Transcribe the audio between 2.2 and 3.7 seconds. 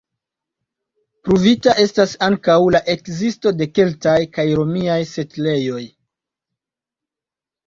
ankaŭ la ekzisto de